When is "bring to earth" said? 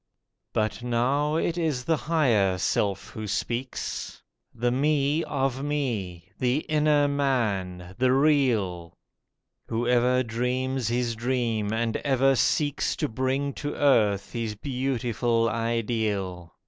13.07-14.31